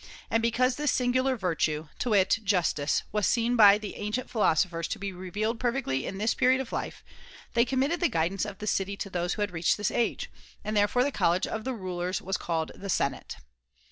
And 0.31 0.41
because 0.41 0.77
this 0.77 0.91
singular 0.91 1.37
virtue, 1.37 1.89
to 1.99 2.09
wit 2.09 2.39
justice, 2.43 3.03
was 3.11 3.27
seen 3.27 3.55
by 3.55 3.77
the 3.77 3.97
ancient 3.97 4.31
philosophers 4.31 4.87
to 4.87 4.97
be 4.97 5.13
revealed 5.13 5.59
perfectly 5.59 6.07
in 6.07 6.17
this 6.17 6.33
period 6.33 6.59
of 6.59 6.71
life, 6.71 7.03
they 7.53 7.65
committed 7.65 7.99
the 7.99 8.09
guidance 8.09 8.43
of 8.43 8.57
the 8.57 8.65
city 8.65 8.97
to 8.97 9.11
those 9.11 9.35
who 9.35 9.41
had 9.43 9.51
reached 9.51 9.77
this 9.77 9.91
age; 9.91 10.31
and 10.63 10.75
therefore 10.75 11.03
the 11.03 11.11
college 11.11 11.45
of 11.45 11.65
the 11.65 11.73
rulers 11.75 12.19
was 12.19 12.35
called 12.37 12.71
the 12.73 12.89
Senate. 12.89 13.35